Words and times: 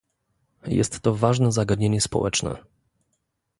Jest 0.65 0.99
to 1.01 1.15
ważne 1.15 1.51
zagadnienie 1.51 2.01
społeczne 2.01 2.63